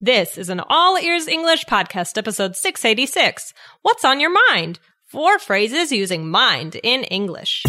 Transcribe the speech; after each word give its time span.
This 0.00 0.38
is 0.38 0.48
an 0.48 0.60
All 0.60 0.96
Ears 0.96 1.26
English 1.26 1.64
podcast, 1.64 2.16
episode 2.16 2.54
686. 2.54 3.52
What's 3.82 4.04
on 4.04 4.20
your 4.20 4.30
mind? 4.48 4.78
Four 5.06 5.40
phrases 5.40 5.90
using 5.90 6.30
mind 6.30 6.78
in 6.84 7.02
English. 7.02 7.64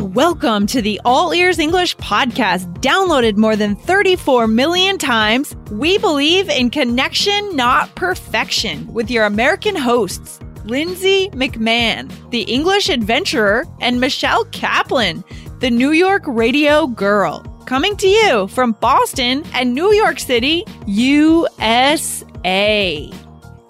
Welcome 0.00 0.66
to 0.66 0.82
the 0.82 1.00
All 1.04 1.32
Ears 1.32 1.60
English 1.60 1.96
podcast, 1.98 2.64
downloaded 2.80 3.36
more 3.36 3.54
than 3.54 3.76
34 3.76 4.48
million 4.48 4.98
times. 4.98 5.54
We 5.70 5.98
believe 5.98 6.48
in 6.48 6.68
connection, 6.68 7.54
not 7.54 7.94
perfection, 7.94 8.92
with 8.92 9.12
your 9.12 9.26
American 9.26 9.76
hosts, 9.76 10.40
Lindsay 10.64 11.28
McMahon, 11.30 12.10
the 12.30 12.42
English 12.42 12.88
adventurer, 12.88 13.66
and 13.80 14.00
Michelle 14.00 14.46
Kaplan, 14.46 15.22
the 15.60 15.70
New 15.70 15.92
York 15.92 16.24
radio 16.26 16.88
girl. 16.88 17.53
Coming 17.66 17.96
to 17.96 18.06
you 18.06 18.46
from 18.48 18.72
Boston 18.72 19.42
and 19.54 19.74
New 19.74 19.92
York 19.92 20.18
City, 20.20 20.64
USA. 20.86 22.30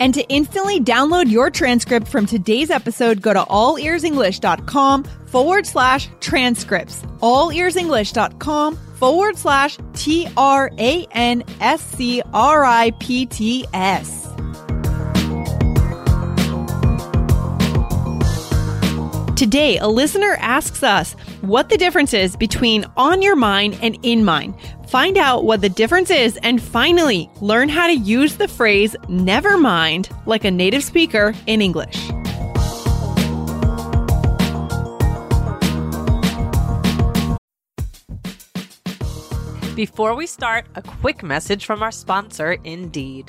And 0.01 0.13
to 0.13 0.29
instantly 0.29 0.81
download 0.81 1.31
your 1.31 1.49
transcript 1.49 2.09
from 2.09 2.27
today's 2.27 2.71
episode, 2.71 3.23
go 3.23 3.33
to 3.33 3.43
allearsenglish.com 3.43 5.05
forward 5.05 5.67
slash 5.67 6.09
transcripts. 6.19 7.03
Allearsenglish.com 7.21 8.77
forward 8.77 9.39
slash 9.39 9.79
T 9.95 10.29
R 10.37 10.73
A 10.77 11.07
N 11.13 11.45
S 11.61 11.81
C 11.81 12.21
R 12.33 12.65
I 12.65 12.91
P 12.99 13.27
T 13.27 13.65
S. 13.73 14.25
Today, 19.37 19.79
a 19.79 19.87
listener 19.87 20.37
asks 20.41 20.83
us 20.83 21.15
what 21.45 21.69
the 21.69 21.77
difference 21.77 22.15
is 22.15 22.37
between 22.37 22.85
on 22.97 23.23
your 23.23 23.37
mind 23.37 23.79
and 23.83 23.99
in 24.03 24.25
mind. 24.25 24.55
Find 24.89 25.19
out 25.19 25.45
what 25.45 25.61
the 25.61 25.69
difference 25.69 26.11
is 26.11 26.39
and 26.43 26.63
finally 26.63 27.31
learn 27.41 27.69
how 27.69 27.87
to 27.87 27.93
use 27.93 28.37
the 28.37 28.49
phrase 28.49 28.97
never 29.09 29.57
mind 29.59 30.09
like 30.27 30.45
a 30.45 30.51
native 30.51 30.83
speaker 30.83 31.35
in 31.47 31.61
English. 31.61 32.11
Before 39.75 40.15
we 40.15 40.29
start, 40.29 40.67
a 40.77 40.83
quick 40.83 41.25
message 41.25 41.67
from 41.67 41.83
our 41.83 41.91
sponsor, 41.91 42.53
Indeed. 42.63 43.29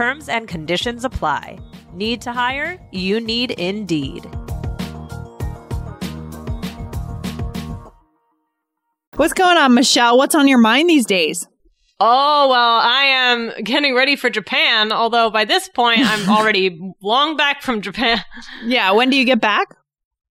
Terms 0.00 0.30
and 0.30 0.48
conditions 0.48 1.04
apply. 1.04 1.58
Need 1.92 2.22
to 2.22 2.32
hire? 2.32 2.78
You 2.90 3.20
need 3.20 3.50
Indeed. 3.50 4.24
What's 9.16 9.34
going 9.34 9.58
on, 9.58 9.74
Michelle? 9.74 10.16
What's 10.16 10.34
on 10.34 10.48
your 10.48 10.56
mind 10.56 10.88
these 10.88 11.04
days? 11.04 11.46
Oh, 12.00 12.48
well, 12.48 12.78
I 12.78 13.02
am 13.02 13.52
getting 13.62 13.94
ready 13.94 14.16
for 14.16 14.30
Japan, 14.30 14.90
although 14.90 15.28
by 15.28 15.44
this 15.44 15.68
point 15.68 16.00
I'm 16.00 16.30
already 16.34 16.80
long 17.02 17.36
back 17.36 17.60
from 17.60 17.82
Japan. 17.82 18.24
Yeah, 18.64 18.92
when 18.92 19.10
do 19.10 19.18
you 19.18 19.26
get 19.26 19.42
back? 19.42 19.76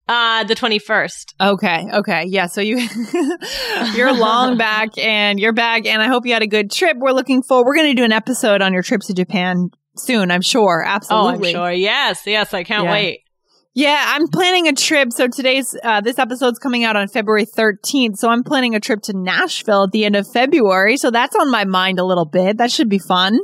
Uh, 0.08 0.44
the 0.44 0.54
21st. 0.54 1.34
Okay, 1.40 1.88
okay. 1.94 2.24
Yeah, 2.28 2.46
so 2.46 2.60
you 2.60 2.76
you're 3.96 4.12
long 4.12 4.56
back 4.58 4.96
and 4.98 5.40
you're 5.40 5.52
back 5.52 5.84
and 5.86 6.00
I 6.00 6.06
hope 6.06 6.26
you 6.26 6.32
had 6.32 6.42
a 6.42 6.46
good 6.46 6.70
trip. 6.70 6.96
We're 6.98 7.10
looking 7.12 7.42
forward. 7.42 7.66
We're 7.66 7.74
going 7.74 7.90
to 7.90 7.94
do 8.00 8.04
an 8.04 8.12
episode 8.12 8.62
on 8.62 8.72
your 8.72 8.82
trip 8.82 9.00
to 9.02 9.14
Japan 9.14 9.70
soon, 9.96 10.30
I'm 10.30 10.42
sure. 10.42 10.84
Absolutely. 10.86 11.54
Oh, 11.56 11.58
I'm 11.64 11.70
sure. 11.70 11.72
Yes, 11.72 12.22
yes, 12.26 12.54
I 12.54 12.62
can't 12.62 12.84
Yeah. 12.84 12.92
wait. 12.92 13.20
Yeah, 13.74 14.02
I'm 14.14 14.28
planning 14.28 14.68
a 14.68 14.72
trip. 14.72 15.12
So 15.12 15.28
today's 15.28 15.76
uh, 15.82 16.00
this 16.00 16.18
episode's 16.18 16.58
coming 16.58 16.84
out 16.84 16.96
on 16.96 17.08
February 17.08 17.44
13th. 17.44 18.16
So 18.16 18.30
I'm 18.30 18.42
planning 18.42 18.74
a 18.74 18.80
trip 18.80 19.02
to 19.02 19.12
Nashville 19.12 19.84
at 19.84 19.90
the 19.90 20.06
end 20.06 20.16
of 20.16 20.26
February. 20.26 20.96
So 20.96 21.10
that's 21.10 21.36
on 21.36 21.50
my 21.50 21.64
mind 21.66 21.98
a 21.98 22.04
little 22.04 22.24
bit. 22.24 22.56
That 22.56 22.70
should 22.70 22.88
be 22.88 22.98
fun. 22.98 23.38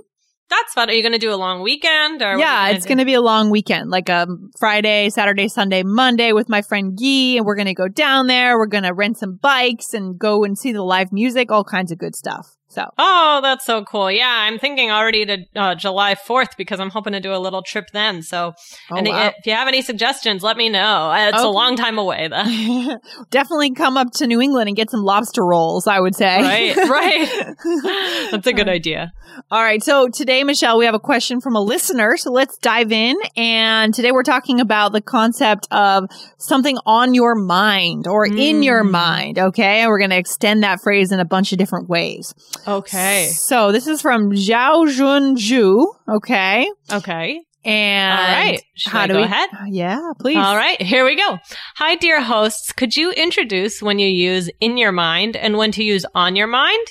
That's 0.53 0.75
fun. 0.75 0.91
Are 0.91 0.93
you 0.93 1.03
going 1.03 1.13
to 1.13 1.19
do 1.19 1.33
a 1.33 1.37
long 1.37 1.63
weekend 1.63 2.21
or? 2.21 2.37
yeah, 2.39 2.69
you 2.69 2.77
it's 2.77 2.85
going 2.85 2.99
to 2.99 3.07
be 3.07 3.15
a 3.15 3.23
long 3.23 3.49
weekend, 3.49 3.91
like 3.91 4.11
a 4.11 4.27
Friday, 4.59 5.09
Saturday, 5.09 5.49
Sunday, 5.49 5.83
Monday 5.83 6.33
with 6.33 6.51
my 6.51 6.61
friend 6.61 6.95
Guy, 6.95 7.37
and 7.39 7.47
we're 7.47 7.57
going 7.57 7.69
to 7.69 7.75
go 7.75 7.89
down 7.89 8.27
there. 8.27 8.59
We're 8.59 8.67
going 8.67 8.85
to 8.85 8.93
rent 8.93 9.17
some 9.17 9.37
bikes 9.37 9.95
and 9.95 10.19
go 10.19 10.45
and 10.45 10.59
see 10.59 10.73
the 10.73 10.83
live 10.83 11.11
music, 11.11 11.51
all 11.51 11.65
kinds 11.65 11.91
of 11.91 11.97
good 11.97 12.15
stuff. 12.15 12.59
So 12.73 12.87
Oh, 12.97 13.41
that's 13.43 13.65
so 13.67 13.85
cool. 13.85 14.11
Yeah, 14.11 14.29
I'm 14.29 14.59
thinking 14.59 14.91
already 14.91 15.27
to 15.27 15.39
uh, 15.55 15.75
July 15.75 16.15
4th 16.15 16.57
because 16.57 16.81
I'm 16.81 16.89
hoping 16.91 17.13
to 17.13 17.21
do 17.21 17.35
a 17.35 17.37
little 17.39 17.63
trip 17.63 17.87
then. 17.93 18.23
So, 18.23 18.55
Oh, 18.91 18.97
and 18.97 19.07
wow. 19.07 19.29
if 19.37 19.47
you 19.47 19.53
have 19.53 19.69
any 19.69 19.83
suggestions, 19.83 20.43
let 20.43 20.57
me 20.57 20.69
know. 20.71 21.11
Uh, 21.11 21.29
It's 21.35 21.43
a 21.43 21.49
long 21.49 21.77
time 21.77 21.99
away 21.99 22.29
though. 22.29 22.97
definitely 23.31 23.73
come 23.73 23.97
up 23.97 24.09
to 24.15 24.27
New 24.27 24.41
England 24.41 24.69
and 24.69 24.77
get 24.77 24.91
some 24.91 25.01
lobster 25.03 25.45
rolls, 25.45 25.87
I 25.87 26.01
would 26.01 26.15
say. 26.15 26.41
Right, 26.43 26.77
right. 26.77 27.55
That's 28.31 28.47
a 28.47 28.53
good 28.53 28.69
idea. 28.69 29.13
All 29.51 29.63
right. 29.63 29.83
So 29.83 30.09
today, 30.09 30.45
Michelle, 30.45 30.79
we 30.79 30.85
have 30.85 30.95
a 30.95 30.99
question 31.01 31.41
from 31.41 31.57
a 31.57 31.61
listener. 31.61 32.17
So 32.17 32.31
let's 32.31 32.57
dive 32.59 32.93
in. 32.93 33.17
And 33.37 33.95
today 33.95 34.13
we're 34.13 34.23
talking 34.23 34.61
about 34.61 34.93
the 34.93 35.01
concept 35.01 35.67
of 35.71 36.05
something 36.39 36.77
on 36.87 37.15
your 37.15 37.35
mind 37.35 38.07
or 38.07 38.27
in 38.27 38.63
your 38.63 38.83
Mm. 38.85 38.91
mind. 38.91 39.39
Okay. 39.39 39.81
And 39.81 39.89
we're 39.89 39.99
going 39.99 40.11
to 40.11 40.19
extend 40.19 40.63
that 40.63 40.81
phrase 40.83 41.13
in 41.13 41.21
a 41.21 41.25
bunch 41.25 41.53
of 41.53 41.59
different 41.59 41.89
ways. 41.89 42.35
Okay. 42.67 43.31
So 43.35 43.73
this 43.73 43.87
is 43.87 44.01
from 44.01 44.31
Zhao 44.31 44.89
Jun 44.95 45.37
Ju. 45.37 45.93
Okay. 46.09 46.69
Okay. 46.91 47.41
And 47.65 48.19
All 48.19 48.27
right. 48.27 48.63
Should 48.75 48.93
how 48.93 49.01
I 49.03 49.07
do 49.07 49.17
we? 49.17 49.23
ahead? 49.23 49.49
Yeah, 49.69 50.01
please. 50.19 50.37
All 50.37 50.57
right, 50.57 50.83
here 50.83 51.05
we 51.05 51.15
go. 51.15 51.39
Hi, 51.77 51.95
dear 51.95 52.21
hosts. 52.21 52.73
Could 52.73 52.97
you 52.97 53.13
introduce 53.13 53.81
when 53.81 54.01
you 54.01 54.09
use 54.09 54.51
in 54.61 54.77
your 54.77 54.91
mind 54.91 55.37
and 55.37 55.57
when 55.57 55.71
to 55.73 55.85
use 55.85 56.05
on 56.13 56.35
your 56.35 56.49
mind? 56.49 56.85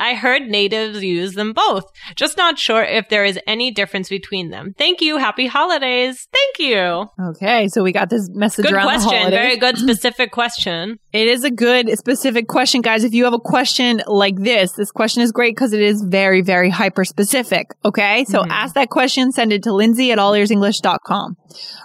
I 0.00 0.14
heard 0.14 0.42
natives 0.42 1.02
use 1.02 1.34
them 1.34 1.52
both. 1.52 1.84
Just 2.16 2.36
not 2.36 2.58
sure 2.58 2.82
if 2.82 3.08
there 3.08 3.24
is 3.24 3.38
any 3.46 3.70
difference 3.70 4.08
between 4.08 4.50
them. 4.50 4.74
Thank 4.76 5.00
you. 5.00 5.18
Happy 5.18 5.46
holidays. 5.46 6.26
Thank 6.32 6.58
you. 6.70 7.06
Okay. 7.30 7.68
So 7.68 7.82
we 7.84 7.92
got 7.92 8.10
this 8.10 8.28
message 8.32 8.64
Good 8.64 8.74
around 8.74 8.86
the 8.86 9.04
question. 9.04 9.30
Very 9.30 9.56
good 9.56 9.78
specific 9.88 10.32
question. 10.32 10.98
It 11.12 11.28
is 11.28 11.44
a 11.44 11.50
good 11.50 11.96
specific 11.98 12.48
question, 12.48 12.80
guys. 12.80 13.04
If 13.04 13.14
you 13.14 13.24
have 13.24 13.34
a 13.34 13.38
question 13.38 14.02
like 14.06 14.36
this, 14.36 14.72
this 14.72 14.90
question 14.90 15.22
is 15.22 15.30
great 15.30 15.54
because 15.54 15.72
it 15.72 15.80
is 15.82 16.02
very, 16.02 16.42
very 16.42 16.70
hyper 16.70 17.04
specific. 17.04 17.70
Okay. 17.84 18.24
So 18.24 18.40
Mhm. 18.42 18.50
ask 18.50 18.74
that 18.74 18.90
question, 18.90 19.30
send 19.30 19.52
it 19.52 19.62
to 19.62 19.72
Lindsay 19.72 20.10
at 20.10 20.18
allearsenglish.com. 20.18 21.36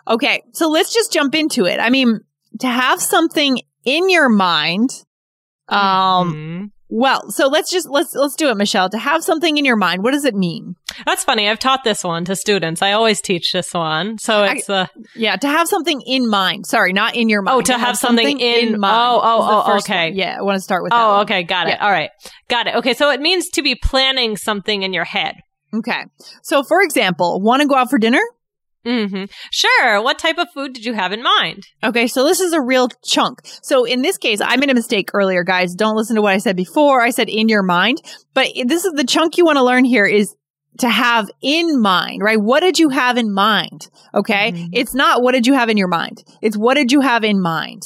Okay. 0.08 0.42
So 0.54 0.68
let's 0.70 0.92
just 0.94 1.14
jump 1.14 1.36
into 1.36 1.66
it. 1.66 1.80
I 1.80 1.90
mean, 1.90 2.22
to 2.60 2.68
have 2.68 3.00
something 3.02 3.60
in 3.86 4.10
your 4.10 4.30
mind, 4.30 4.90
um, 5.68 6.34
Mhm. 6.34 6.72
Well, 6.90 7.30
so 7.32 7.48
let's 7.48 7.72
just, 7.72 7.88
let's, 7.90 8.14
let's 8.16 8.36
do 8.36 8.50
it, 8.50 8.58
Michelle. 8.58 8.90
To 8.90 8.98
have 8.98 9.24
something 9.24 9.58
in 9.58 9.64
your 9.66 9.76
mind, 9.76 10.04
what 10.04 10.12
does 10.12 10.26
it 10.26 10.36
mean? 10.36 10.76
That's 11.06 11.24
funny. 11.24 11.48
I've 11.48 11.60
taught 11.60 11.84
this 11.84 12.04
one 12.04 12.26
to 12.26 12.36
students. 12.36 12.82
I 12.82 12.92
always 12.94 13.22
teach 13.22 13.54
this 13.54 13.74
one. 13.74 14.18
So 14.18 14.44
I- 14.44 14.54
it's 14.56 14.70
uh, 14.70 14.88
Yeah. 15.16 15.36
To 15.38 15.48
have 15.48 15.68
something 15.68 16.02
in 16.06 16.28
mind. 16.30 16.66
Sorry, 16.66 16.92
not 16.92 17.16
in 17.16 17.30
your 17.30 17.42
mind. 17.42 17.58
Oh, 17.58 17.62
to 17.62 17.78
have 17.78 17.98
something 17.98 18.40
in- 18.40 18.80
mind. 18.80 18.94
oh, 18.96 19.22
oh, 19.24 19.64
oh, 19.68 19.78
okay. 19.78 20.10
one. 20.10 20.18
Yeah. 20.18 20.38
I 20.40 20.42
want 20.42 20.58
to 20.58 20.62
start 20.62 20.84
with 20.84 20.92
that. 20.92 21.00
oh, 21.00 21.22
okay. 21.22 21.44
Got 21.44 21.68
it. 21.68 21.72
Yeah. 21.78 21.86
All 21.86 21.92
right. 21.92 22.10
Got 22.50 22.68
it. 22.68 22.76
Okay. 22.76 22.94
So 22.94 23.10
it 23.12 23.22
means 23.22 23.50
to 23.50 23.62
be 23.62 23.76
planning 23.76 24.36
something 24.36 24.84
in 24.84 24.92
your 24.92 25.06
head. 25.06 25.36
Okay. 25.74 26.06
So 26.42 26.64
for 26.64 26.82
example, 26.82 27.40
want 27.42 27.62
to 27.62 27.68
go 27.68 27.76
out 27.76 27.90
for 27.92 28.00
dinner? 28.00 28.22
Hmm 28.86 29.26
Sure. 29.52 30.02
What 30.02 30.20
type 30.20 30.38
of 30.38 30.48
food 30.54 30.74
did 30.74 30.86
you 30.86 30.94
have 30.94 31.12
in 31.12 31.22
mind? 31.22 31.64
Okay, 31.84 32.08
so 32.08 32.24
this 32.24 32.40
is 32.40 32.54
a 32.54 32.62
real 32.62 32.88
chunk. 33.06 33.40
So 33.62 33.84
in 33.86 34.02
this 34.02 34.18
case, 34.18 34.40
I 34.42 34.56
made 34.56 34.70
a 34.70 34.74
mistake 34.76 35.10
earlier, 35.14 35.44
guys. 35.44 35.76
Don't 35.76 35.96
listen 35.96 36.16
to 36.16 36.22
what 36.22 36.34
I 36.34 36.38
said 36.38 36.56
before. 36.56 37.02
I 37.02 37.10
said 37.10 37.30
in 37.30 37.50
your 37.50 37.64
mind, 37.64 38.02
but 38.34 38.48
this 38.66 38.86
is 38.86 38.94
the 38.94 39.04
chunk 39.04 39.38
you 39.38 39.46
want 39.46 39.58
to 39.58 39.64
learn 39.64 39.84
here 39.86 40.06
is 40.06 40.34
to 40.80 40.90
have 40.90 41.30
in 41.42 41.82
mind, 41.82 42.22
right? 42.24 42.40
What 42.40 42.62
did 42.62 42.80
you 42.80 42.90
have 42.90 43.18
in 43.18 43.34
mind? 43.34 43.90
Okay. 44.16 44.54
Mhm. 44.54 44.70
It's 44.72 44.94
not 44.96 45.22
what 45.22 45.34
did 45.34 45.46
you 45.46 45.54
have 45.56 45.68
in 45.70 45.76
your 45.78 45.90
mind. 45.90 46.24
It's 46.42 46.56
what 46.56 46.76
did 46.76 46.92
you 46.92 47.02
have 47.02 47.24
in 47.26 47.42
mind? 47.42 47.84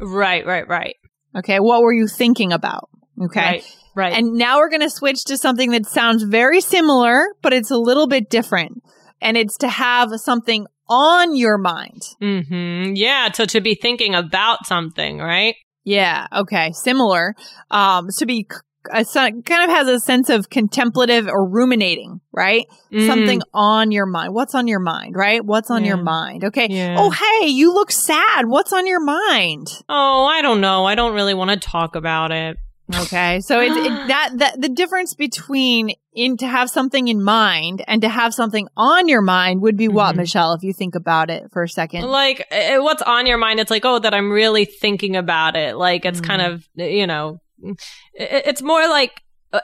Right, 0.00 0.46
right, 0.46 0.66
right. 0.66 0.96
Okay. 1.36 1.60
What 1.60 1.82
were 1.82 1.92
you 1.92 2.06
thinking 2.08 2.52
about? 2.52 2.88
Okay. 3.22 3.40
Right, 3.40 3.76
right. 3.94 4.12
And 4.14 4.32
now 4.32 4.58
we're 4.58 4.70
going 4.70 4.80
to 4.80 4.90
switch 4.90 5.24
to 5.26 5.36
something 5.36 5.70
that 5.72 5.86
sounds 5.86 6.22
very 6.22 6.60
similar, 6.62 7.26
but 7.42 7.52
it's 7.52 7.70
a 7.70 7.76
little 7.76 8.06
bit 8.06 8.30
different. 8.30 8.82
And 9.22 9.36
it's 9.36 9.56
to 9.58 9.68
have 9.68 10.10
something 10.16 10.66
on 10.88 11.36
your 11.36 11.58
mind. 11.58 12.02
hmm 12.20 12.92
Yeah, 12.94 13.30
so 13.32 13.44
to 13.46 13.60
be 13.60 13.74
thinking 13.74 14.14
about 14.14 14.66
something, 14.66 15.18
right? 15.18 15.54
Yeah. 15.84 16.26
Okay. 16.32 16.72
Similar. 16.72 17.34
Um, 17.70 18.08
to 18.18 18.26
be 18.26 18.46
a, 18.92 19.04
kind 19.04 19.42
of 19.46 19.70
has 19.70 19.88
a 19.88 20.00
sense 20.00 20.28
of 20.28 20.50
contemplative 20.50 21.26
or 21.26 21.48
ruminating, 21.48 22.20
right? 22.32 22.66
Mm. 22.92 23.06
Something 23.06 23.40
on 23.54 23.90
your 23.90 24.06
mind. 24.06 24.34
What's 24.34 24.54
on 24.54 24.66
your 24.66 24.80
mind, 24.80 25.14
right? 25.16 25.44
What's 25.44 25.70
on 25.70 25.84
your 25.84 25.96
mind? 25.96 26.44
Okay. 26.44 26.68
Yeah. 26.70 26.96
Oh, 26.98 27.10
hey, 27.10 27.48
you 27.48 27.72
look 27.72 27.90
sad. 27.90 28.46
What's 28.46 28.72
on 28.72 28.86
your 28.86 29.00
mind? 29.00 29.68
Oh, 29.88 30.24
I 30.24 30.42
don't 30.42 30.60
know. 30.60 30.84
I 30.84 30.94
don't 30.94 31.14
really 31.14 31.34
want 31.34 31.50
to 31.50 31.56
talk 31.56 31.96
about 31.96 32.32
it. 32.32 32.56
Okay. 32.94 33.40
So 33.40 33.60
it's 33.60 33.76
it, 33.76 33.90
that, 34.08 34.30
that, 34.38 34.60
the 34.60 34.68
difference 34.68 35.14
between 35.14 35.92
in 36.14 36.36
to 36.38 36.46
have 36.46 36.68
something 36.68 37.08
in 37.08 37.22
mind 37.22 37.82
and 37.86 38.02
to 38.02 38.08
have 38.08 38.34
something 38.34 38.68
on 38.76 39.08
your 39.08 39.22
mind 39.22 39.62
would 39.62 39.76
be 39.76 39.88
what, 39.88 40.14
Mhm. 40.14 40.18
Michelle, 40.18 40.52
if 40.54 40.62
you 40.62 40.72
think 40.72 40.94
about 40.94 41.30
it 41.30 41.44
for 41.52 41.62
a 41.62 41.68
second? 41.68 42.04
Like, 42.06 42.44
eh, 42.50 42.76
what's 42.78 43.02
on 43.02 43.26
your 43.26 43.38
mind? 43.38 43.60
It's 43.60 43.70
like, 43.70 43.84
oh, 43.84 43.98
that 43.98 44.12
I'm 44.12 44.30
really 44.30 44.64
thinking 44.66 45.16
about 45.16 45.56
it. 45.56 45.76
Like, 45.76 46.04
it's 46.04 46.20
kind 46.20 46.42
Mm. 46.42 46.52
of, 46.52 46.68
you 46.76 47.06
know, 47.06 47.38
i- 47.66 47.72
it's 48.18 48.60
more 48.62 48.86
like, 48.88 49.12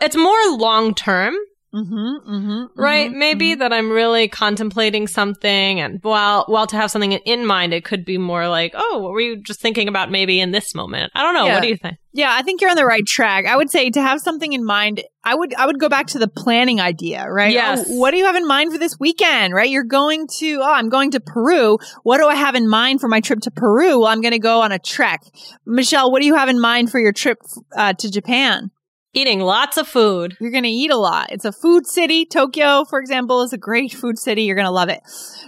it's 0.01 0.17
more 0.17 0.57
long 0.57 0.95
term, 0.95 1.35
Mm-hmm, 1.75 2.31
mm-hmm, 2.31 2.81
right? 2.81 3.11
mhm, 3.11 3.15
Maybe 3.15 3.55
mhm. 3.55 3.59
that 3.59 3.75
I'm 3.75 3.91
really 3.91 4.27
contemplating 4.27 5.07
something, 5.07 5.81
and 5.81 5.99
while 6.03 6.45
while 6.47 6.67
to 6.67 6.77
have 6.77 6.91
something 6.91 7.13
in 7.13 7.45
mind, 7.45 7.75
it 7.75 7.85
could 7.85 8.07
be 8.07 8.17
more 8.17 8.49
like, 8.49 8.73
oh, 8.75 9.01
what 9.01 9.13
were 9.13 9.21
you 9.21 9.43
just 9.43 9.61
thinking 9.61 9.87
about 9.87 10.11
maybe 10.11 10.41
in 10.41 10.51
this 10.51 10.75
moment? 10.75 11.13
I 11.15 11.23
don't 11.23 11.35
know. 11.35 11.45
Yeah. 11.45 11.55
What 11.55 11.63
do 11.63 11.69
you 11.69 11.77
think? 11.77 11.99
Yeah, 12.15 12.35
I 12.35 12.41
think 12.41 12.63
you're 12.63 12.71
on 12.71 12.77
the 12.77 12.87
right 12.87 13.05
track. 13.07 13.45
I 13.45 13.55
would 13.55 13.71
say 13.71 13.91
to 13.91 14.01
have 14.01 14.21
something 14.21 14.53
in 14.55 14.65
mind, 14.65 15.05
I 15.23 15.35
would 15.35 15.55
I 15.55 15.67
would 15.67 15.79
go 15.79 15.91
back 15.91 16.07
to 16.09 16.19
the 16.19 16.27
planning 16.27 16.81
idea, 16.81 17.27
right? 17.31 17.53
Yes. 17.53 17.85
Oh, 17.87 17.99
what 17.99 18.13
do 18.13 18.17
you 18.17 18.25
have 18.25 18.35
in 18.35 18.47
mind 18.47 18.73
for 18.73 18.79
this 18.79 18.99
weekend, 18.99 19.53
right? 19.53 19.69
You're 19.69 19.85
going 19.85 20.27
to 20.39 20.61
oh, 20.63 20.73
I'm 20.73 20.89
going 20.89 21.11
to 21.13 21.21
Peru. 21.21 21.77
What 22.03 22.17
do 22.17 22.27
I 22.27 22.35
have 22.35 22.55
in 22.55 22.67
mind 22.67 23.03
for 23.03 23.09
my 23.09 23.21
trip 23.21 23.41
to 23.41 23.51
Peru? 23.51 24.01
Well, 24.01 24.09
I'm 24.09 24.23
going 24.23 24.33
to 24.33 24.39
go 24.39 24.63
on 24.63 24.73
a 24.73 24.79
trek. 24.79 25.21
Michelle, 25.67 26.11
what 26.11 26.23
do 26.23 26.27
you 26.27 26.37
have 26.37 26.49
in 26.49 26.59
mind 26.59 26.91
for 26.91 26.99
your 26.99 27.13
trip 27.13 27.39
uh, 27.77 27.93
to 27.93 28.11
Japan? 28.11 28.71
Eating 29.15 29.41
lots 29.41 29.79
of 29.79 29.89
food. 29.89 30.37
You're 30.39 30.51
going 30.51 30.65
to 30.65 30.71
eat 30.71 30.91
a 30.91 30.97
lot. 30.97 31.33
It's 31.33 31.45
a 31.45 31.53
food 31.53 31.87
city. 31.87 32.27
Tokyo, 32.27 32.85
for 32.85 33.01
example, 33.01 33.43
is 33.43 33.53
a 33.53 33.59
great 33.59 33.93
food 33.93 34.19
city. 34.19 34.43
You're 34.43 34.55
going 34.55 34.67
to 34.67 34.71
love 34.71 34.91
it. 34.91 35.01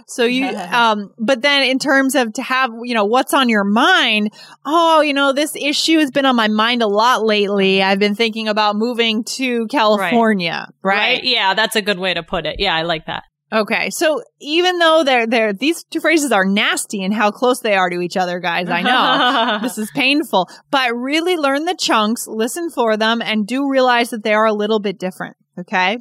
So 0.07 0.25
you, 0.25 0.47
um, 0.71 1.11
but 1.19 1.41
then 1.41 1.63
in 1.63 1.77
terms 1.77 2.15
of 2.15 2.33
to 2.33 2.41
have, 2.41 2.71
you 2.83 2.95
know, 2.95 3.05
what's 3.05 3.33
on 3.33 3.49
your 3.49 3.63
mind? 3.63 4.33
Oh, 4.65 5.01
you 5.01 5.13
know, 5.13 5.31
this 5.31 5.55
issue 5.55 5.99
has 5.99 6.09
been 6.11 6.25
on 6.25 6.35
my 6.35 6.47
mind 6.47 6.81
a 6.81 6.87
lot 6.87 7.23
lately. 7.23 7.83
I've 7.83 7.99
been 7.99 8.15
thinking 8.15 8.47
about 8.47 8.75
moving 8.75 9.23
to 9.35 9.67
California, 9.67 10.67
right? 10.81 11.23
Yeah, 11.23 11.53
that's 11.53 11.75
a 11.75 11.81
good 11.81 11.99
way 11.99 12.13
to 12.13 12.23
put 12.23 12.45
it. 12.45 12.55
Yeah, 12.59 12.75
I 12.75 12.81
like 12.81 13.05
that. 13.05 13.23
Okay. 13.53 13.89
So 13.89 14.23
even 14.39 14.79
though 14.79 15.03
they're, 15.03 15.27
they're, 15.27 15.51
these 15.53 15.83
two 15.83 15.99
phrases 15.99 16.31
are 16.31 16.45
nasty 16.45 17.03
and 17.03 17.13
how 17.13 17.31
close 17.31 17.59
they 17.59 17.73
are 17.75 17.89
to 17.89 17.99
each 17.99 18.15
other, 18.15 18.39
guys, 18.39 18.69
I 18.69 18.81
know. 18.81 19.59
this 19.61 19.77
is 19.77 19.91
painful, 19.91 20.49
but 20.69 20.91
really 20.95 21.35
learn 21.35 21.65
the 21.65 21.75
chunks, 21.75 22.27
listen 22.27 22.69
for 22.69 22.95
them, 22.95 23.21
and 23.21 23.45
do 23.45 23.69
realize 23.69 24.11
that 24.11 24.23
they 24.23 24.33
are 24.33 24.45
a 24.45 24.53
little 24.53 24.79
bit 24.79 24.97
different. 24.97 25.35
Okay. 25.59 25.97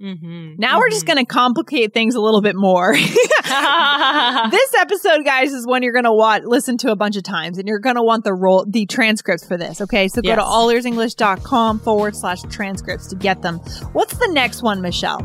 mm-hmm. 0.00 0.54
Now 0.58 0.78
we're 0.78 0.90
just 0.90 1.06
going 1.06 1.18
to 1.18 1.24
complicate 1.24 1.94
things 1.94 2.16
a 2.16 2.20
little 2.20 2.42
bit 2.42 2.56
more. 2.56 2.92
this 2.94 4.74
episode, 4.76 5.24
guys, 5.24 5.52
is 5.52 5.66
one 5.66 5.84
you're 5.84 5.92
going 5.92 6.04
to 6.04 6.12
want 6.12 6.46
listen 6.46 6.76
to 6.78 6.90
a 6.90 6.96
bunch 6.96 7.16
of 7.16 7.22
times, 7.22 7.58
and 7.58 7.68
you're 7.68 7.78
going 7.78 7.94
to 7.96 8.02
want 8.02 8.24
the 8.24 8.34
roll 8.34 8.66
the 8.68 8.86
transcripts 8.86 9.46
for 9.46 9.56
this. 9.56 9.80
Okay, 9.80 10.08
so 10.08 10.20
go 10.20 10.34
to 10.34 10.40
Yes. 10.40 10.48
allearsenglish.com 10.48 11.78
forward 11.78 12.16
slash 12.16 12.42
transcripts 12.50 13.06
to 13.08 13.16
get 13.16 13.42
them. 13.42 13.58
What's 13.92 14.16
the 14.18 14.28
next 14.32 14.62
one, 14.64 14.80
Michelle? 14.82 15.22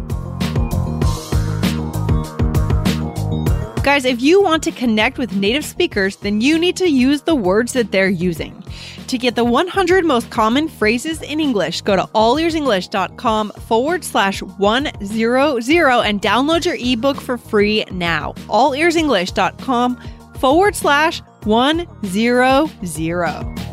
Guys, 3.84 4.06
if 4.06 4.22
you 4.22 4.42
want 4.42 4.64
to 4.64 4.72
connect 4.72 5.18
with 5.18 5.36
native 5.36 5.66
speakers, 5.66 6.16
then 6.16 6.40
you 6.40 6.58
need 6.58 6.78
to 6.78 6.90
use 6.90 7.24
the 7.24 7.36
words 7.36 7.74
that 7.74 7.92
they're 7.92 8.08
using. 8.08 8.64
To 9.08 9.18
get 9.18 9.36
the 9.36 9.44
100 9.44 10.06
most 10.06 10.30
common 10.30 10.70
phrases 10.70 11.22
in 11.22 11.42
English, 11.42 11.82
go 11.82 11.98
to 11.98 12.04
allearsenglish.com 12.16 13.52
forward 13.68 14.06
slash 14.06 14.42
100 14.42 14.96
and 14.96 16.22
download 16.22 16.64
your 16.64 16.78
ebook 16.80 17.20
for 17.20 17.38
free 17.38 17.84
now. 17.92 18.32
Allearsenglish.com 18.48 19.98
forward 20.40 20.78
slash 20.78 21.20
100. 21.44 23.73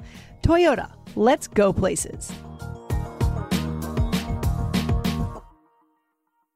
Toyota, 0.43 0.91
let's 1.15 1.47
go 1.47 1.71
places. 1.73 2.31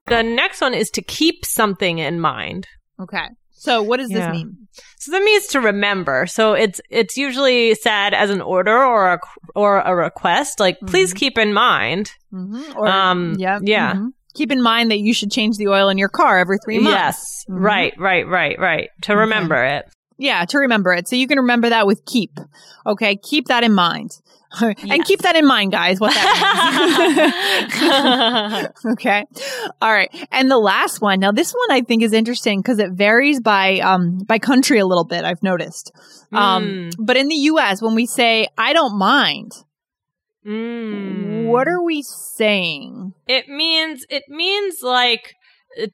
the 0.08 0.22
next 0.22 0.62
one 0.62 0.74
is 0.76 0.92
to 0.92 1.02
keep 1.02 1.44
something 1.46 1.98
in 1.98 2.20
mind. 2.20 2.68
Okay. 3.02 3.26
So, 3.52 3.82
what 3.82 3.98
does 3.98 4.12
Yeah. 4.12 4.20
this 4.32 4.38
mean? 4.38 4.68
So 5.00 5.12
that 5.12 5.24
means 5.24 5.48
to 5.48 5.60
remember. 5.62 6.28
So 6.28 6.54
it's 6.54 6.80
it's 6.92 7.18
usually 7.18 7.74
said 7.76 8.14
as 8.14 8.30
an 8.30 8.42
order 8.42 8.78
or 8.86 9.14
a 9.14 9.20
or 9.56 9.80
a 9.82 9.96
request, 9.96 10.60
like 10.60 10.78
please 10.86 11.12
Mhm. 11.14 11.18
keep 11.18 11.38
in 11.40 11.54
mind. 11.54 12.12
Mm-hmm. 12.34 12.78
Um, 12.86 13.36
yeah. 13.40 13.60
yeah. 13.64 13.94
mhm. 13.96 14.10
Keep 14.36 14.52
in 14.52 14.62
mind 14.62 14.92
that 14.92 15.00
you 15.00 15.14
should 15.14 15.32
change 15.32 15.58
the 15.58 15.70
oil 15.70 15.90
in 15.90 15.98
your 15.98 16.10
car 16.10 16.38
every 16.38 16.58
three 16.64 16.78
months. 16.80 16.94
Yes, 16.96 17.46
Mhm. 17.50 17.64
right, 17.64 17.94
right, 17.98 18.28
right, 18.28 18.60
right. 18.60 18.90
To 19.04 19.14
Okay. 19.14 19.20
remember 19.20 19.64
it. 19.64 19.86
Yeah, 20.18 20.46
to 20.46 20.58
remember 20.60 20.94
it. 20.94 21.08
So 21.08 21.16
you 21.16 21.28
can 21.28 21.40
remember 21.40 21.70
that 21.70 21.86
with 21.88 22.06
keep. 22.06 22.32
Okay, 22.86 23.16
keep 23.18 23.48
that 23.48 23.64
in 23.64 23.74
mind. 23.74 24.12
and 24.62 24.76
Yes. 24.84 25.08
keep 25.08 25.22
that 25.24 25.36
in 25.36 25.46
mind, 25.46 25.72
guys, 25.74 26.00
what 26.00 26.14
that 26.14 27.68
means. 28.86 28.86
okay. 28.94 29.26
All 29.82 29.92
right. 29.92 30.10
And 30.32 30.50
the 30.50 30.58
last 30.58 31.02
one. 31.02 31.20
Now 31.20 31.32
this 31.32 31.52
one 31.54 31.72
I 31.78 31.82
think 31.82 32.02
is 32.04 32.14
interesting 32.14 32.60
because 32.62 32.80
it 32.80 32.92
varies 32.92 33.42
by 33.42 33.80
um 33.80 34.20
by 34.20 34.40
country 34.40 34.80
a 34.80 34.86
little 34.86 35.04
bit, 35.04 35.26
I've 35.26 35.44
noticed. 35.44 35.92
Um 36.32 36.64
Mm. 36.66 36.92
but 37.00 37.18
in 37.18 37.28
the 37.28 37.36
US 37.52 37.82
when 37.82 37.96
we 37.96 38.06
say 38.06 38.48
I 38.58 38.72
don't 38.74 38.98
mind, 38.98 39.52
Mm. 40.48 41.46
what 41.48 41.68
are 41.68 41.84
we 41.84 42.02
saying? 42.04 43.14
it 43.28 43.48
means? 43.50 44.06
It 44.10 44.24
means 44.30 44.76
like 44.82 45.34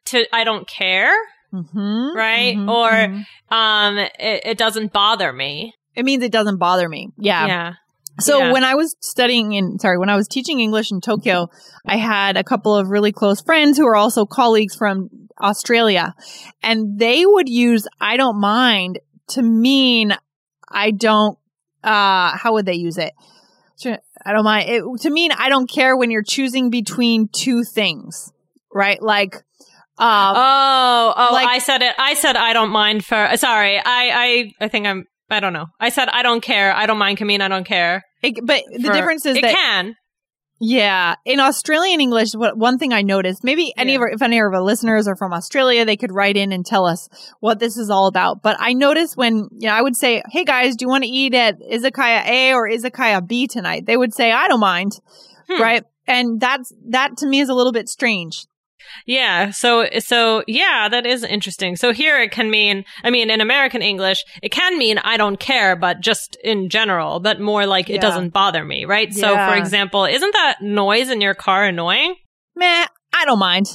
to 0.05 0.25
I 0.35 0.43
don't 0.43 0.67
care. 0.67 1.13
Mhm, 1.53 2.15
Right? 2.15 2.55
mhm, 2.55 2.69
Or- 2.69 2.91
mhm. 2.91 3.25
Um, 3.51 3.97
it, 3.97 4.41
it 4.45 4.57
doesn't 4.57 4.93
bother 4.93 5.31
me. 5.33 5.73
it 5.95 6.05
means 6.05 6.23
it 6.23 6.31
doesn't 6.31 6.57
bother 6.57 6.87
me. 6.87 7.09
Yeah. 7.17 7.45
Yeah. 7.47 7.73
So 8.19 8.39
Yeah. 8.39 8.51
when 8.53 8.63
I 8.63 8.75
was 8.75 8.95
studying 9.01 9.51
in, 9.53 9.77
sorry, 9.79 9.97
when 9.97 10.09
I 10.09 10.15
was 10.15 10.27
teaching 10.27 10.59
English 10.61 10.91
in 10.91 11.01
Tokyo, 11.01 11.49
I 11.85 11.97
had 11.97 12.37
a 12.37 12.43
couple 12.43 12.73
of 12.75 12.89
really 12.89 13.11
close 13.11 13.41
friends 13.41 13.77
who 13.77 13.85
are 13.87 13.95
also 13.97 14.25
colleagues 14.25 14.73
from 14.75 15.09
Australia. 15.41 16.13
And 16.63 16.97
they 16.99 17.25
would 17.25 17.49
use 17.49 17.87
I 17.99 18.15
don't 18.17 18.39
mind 18.39 18.99
to 19.29 19.41
mean 19.41 20.15
I 20.69 20.91
don't, 20.91 21.37
uh, 21.83 22.37
how 22.37 22.53
would 22.53 22.65
they 22.65 22.75
use 22.75 22.97
it? 22.97 23.13
I 24.23 24.33
don't 24.33 24.43
mind. 24.45 24.69
It, 24.69 24.83
to 25.01 25.09
mean 25.09 25.31
I 25.31 25.49
don't 25.49 25.69
care 25.69 25.97
when 25.97 26.11
you're 26.11 26.21
choosing 26.23 26.69
between 26.69 27.27
two 27.27 27.63
things, 27.63 28.31
right? 28.73 29.01
Like, 29.01 29.43
Um, 29.97 30.07
Oh, 30.35 31.13
oh, 31.15 31.29
like- 31.33 31.47
I 31.47 31.59
said 31.59 31.81
it. 31.81 31.93
I 31.97 32.13
said 32.15 32.35
I 32.35 32.53
don't 32.53 32.71
mind 32.71 33.05
for. 33.05 33.29
Sorry, 33.35 33.77
I, 33.77 33.83
I, 33.85 34.51
I 34.61 34.67
think 34.67 34.87
I'm. 34.87 35.05
I 35.29 35.39
don't 35.39 35.53
know. 35.53 35.67
I 35.79 35.89
said 35.89 36.09
I 36.09 36.23
don't 36.23 36.41
care. 36.41 36.73
I 36.75 36.85
don't 36.85 36.97
mind 36.97 37.21
mean 37.21 37.41
I 37.41 37.47
don't 37.47 37.65
care. 37.65 38.03
it- 38.21 38.39
but 38.45 38.63
the 38.71 38.89
difference 38.91 39.25
is 39.25 39.37
it 39.37 39.41
that 39.43 39.53
can. 39.53 39.95
Yeah, 40.63 41.15
in 41.25 41.39
Australian 41.39 42.01
English, 42.01 42.33
what 42.33 42.55
one 42.55 42.77
thing 42.77 42.93
I 42.93 43.01
noticed, 43.01 43.43
maybe 43.43 43.73
any 43.77 43.95
of 43.95 44.01
our, 44.01 44.09
if 44.09 44.21
any 44.21 44.37
of 44.37 44.53
our 44.53 44.61
listeners 44.61 45.07
are 45.07 45.15
from 45.15 45.33
Australia, 45.33 45.85
they 45.85 45.97
could 45.97 46.11
write 46.11 46.37
in 46.37 46.51
and 46.51 46.63
tell 46.63 46.85
us 46.85 47.09
what 47.39 47.57
this 47.57 47.77
is 47.77 47.89
all 47.89 48.05
about. 48.05 48.43
But 48.43 48.57
I 48.59 48.73
noticed 48.73 49.17
when, 49.17 49.47
you 49.53 49.67
know, 49.69 49.73
I 49.73 49.81
would 49.81 49.95
say, 49.95 50.21
"Hey 50.29 50.43
guys, 50.45 50.75
do 50.75 50.83
you 50.85 50.89
want 50.89 51.03
to 51.03 51.09
eat 51.09 51.33
at 51.33 51.59
Izakaya 51.61 52.27
A 52.27 52.53
or 52.53 52.69
Izakaya 52.69 53.27
B 53.27 53.47
tonight?" 53.47 53.87
They 53.87 53.97
would 53.97 54.13
say, 54.13 54.31
"I 54.31 54.47
don't 54.47 54.59
mind," 54.59 54.99
Hmm. 55.49 55.59
right? 55.61 55.83
And 56.05 56.39
that's 56.39 56.71
that 56.89 57.17
to 57.17 57.25
me 57.27 57.39
is 57.39 57.49
a 57.49 57.55
little 57.55 57.71
bit 57.71 57.89
strange. 57.89 58.45
Yeah. 59.05 59.51
So, 59.51 59.87
so 59.99 60.43
yeah, 60.47 60.87
that 60.89 61.05
is 61.05 61.23
interesting. 61.23 61.75
So 61.75 61.93
here 61.93 62.19
it 62.21 62.31
can 62.31 62.49
mean, 62.49 62.85
I 63.03 63.09
mean, 63.09 63.29
in 63.29 63.41
American 63.41 63.81
English, 63.81 64.23
it 64.41 64.49
can 64.49 64.77
mean 64.77 64.97
I 64.99 65.17
don't 65.17 65.39
care, 65.39 65.75
but 65.75 66.01
just 66.01 66.37
in 66.43 66.69
general, 66.69 67.19
but 67.19 67.39
more 67.39 67.65
like 67.65 67.89
Yeah. 67.89 67.95
it 67.95 68.01
doesn't 68.01 68.29
bother 68.29 68.63
me, 68.63 68.85
right? 68.85 69.13
So, 69.13 69.35
for 69.35 69.55
example, 69.55 70.05
isn't 70.05 70.33
that 70.33 70.61
noise 70.61 71.09
in 71.09 71.21
your 71.21 71.33
car 71.35 71.65
annoying? 71.65 72.15
Meh, 72.55 72.85
I 73.13 73.25
don't 73.25 73.39
mind, 73.39 73.67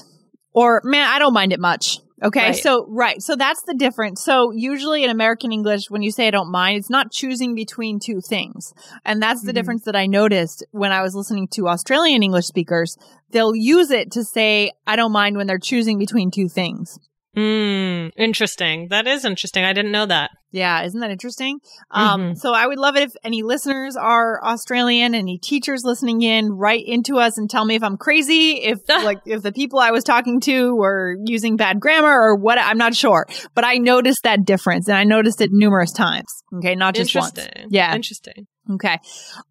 or 0.52 0.80
man, 0.84 1.08
I 1.08 1.18
don't 1.18 1.32
mind 1.34 1.52
it 1.52 1.60
much. 1.60 1.98
Okay, 2.22 2.40
Right. 2.46 2.56
so 2.56 2.86
right, 2.88 3.20
so 3.22 3.36
that's 3.36 3.62
the 3.62 3.74
difference. 3.74 4.22
So 4.24 4.50
usually 4.50 5.04
in 5.04 5.10
American 5.10 5.52
English, 5.52 5.90
when 5.90 6.02
you 6.02 6.10
say 6.10 6.26
I 6.28 6.30
don't 6.30 6.50
mind, 6.50 6.78
it's 6.78 6.88
not 6.88 7.12
choosing 7.12 7.54
between 7.54 8.00
two 8.00 8.20
things, 8.22 8.72
and 9.04 9.22
that's 9.22 9.42
the 9.42 9.52
Mhm. 9.52 9.54
difference 9.54 9.82
that 9.84 9.94
I 9.96 10.06
noticed 10.06 10.64
when 10.70 10.92
I 10.92 11.02
was 11.02 11.14
listening 11.14 11.46
to 11.48 11.68
Australian 11.68 12.22
English 12.22 12.46
speakers. 12.46 12.96
They'll 13.32 13.54
use 13.54 13.90
it 13.90 14.10
to 14.12 14.24
say 14.24 14.70
I 14.86 14.96
don't 14.96 15.12
mind 15.12 15.36
when 15.36 15.46
they're 15.46 15.58
choosing 15.58 15.98
between 15.98 16.30
two 16.30 16.48
things. 16.48 16.98
Hmm. 17.36 18.08
Interesting. 18.16 18.88
That 18.88 19.06
is 19.06 19.24
interesting. 19.24 19.64
I 19.64 19.72
didn't 19.74 19.92
know 19.92 20.06
that. 20.06 20.30
Yeah, 20.52 20.84
isn't 20.84 21.00
that 21.00 21.10
interesting? 21.10 21.58
Um, 21.90 22.20
Mhm. 22.32 22.38
so 22.38 22.54
I 22.54 22.66
would 22.66 22.78
love 22.78 22.96
it 22.96 23.02
if 23.02 23.12
any 23.22 23.42
listeners 23.42 23.94
are 23.94 24.42
Australian, 24.42 25.14
any 25.14 25.38
teachers 25.38 25.82
listening 25.84 26.22
in, 26.22 26.50
write 26.52 26.84
into 26.86 27.18
us 27.18 27.36
and 27.36 27.50
tell 27.50 27.66
me 27.66 27.74
if 27.74 27.82
I'm 27.82 27.98
crazy, 27.98 28.52
if 28.62 28.78
like 28.88 29.18
if 29.26 29.42
the 29.42 29.52
people 29.52 29.78
I 29.80 29.90
was 29.90 30.02
talking 30.02 30.40
to 30.42 30.74
were 30.76 31.16
using 31.26 31.56
bad 31.56 31.78
grammar 31.78 32.08
or 32.08 32.36
what. 32.36 32.56
I'm 32.58 32.78
not 32.78 32.94
sure, 32.94 33.26
but 33.54 33.64
I 33.64 33.76
noticed 33.76 34.22
that 34.22 34.46
difference, 34.46 34.88
and 34.88 34.96
I 34.96 35.04
noticed 35.04 35.42
it 35.42 35.50
numerous 35.52 35.92
times. 35.92 36.28
Okay, 36.56 36.74
not 36.74 36.94
just 36.94 37.14
once. 37.14 37.36
Interesting. 37.36 37.66
Yeah. 37.70 37.94
Interesting. 37.94 38.46
Okay. 38.68 38.98